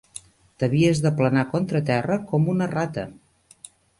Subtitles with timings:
[0.61, 3.07] T'havies d'aplanar contra terra com una rata